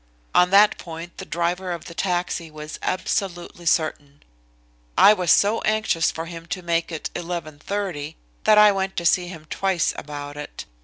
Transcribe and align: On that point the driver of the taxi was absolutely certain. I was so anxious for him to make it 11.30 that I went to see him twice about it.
On 0.33 0.49
that 0.49 0.79
point 0.79 1.17
the 1.19 1.25
driver 1.27 1.71
of 1.71 1.85
the 1.85 1.93
taxi 1.93 2.49
was 2.49 2.79
absolutely 2.81 3.67
certain. 3.67 4.23
I 4.97 5.13
was 5.13 5.29
so 5.31 5.61
anxious 5.61 6.09
for 6.09 6.25
him 6.25 6.47
to 6.47 6.63
make 6.63 6.91
it 6.91 7.11
11.30 7.13 8.15
that 8.45 8.57
I 8.57 8.71
went 8.71 8.97
to 8.97 9.05
see 9.05 9.27
him 9.27 9.45
twice 9.51 9.93
about 9.95 10.37
it. 10.37 10.65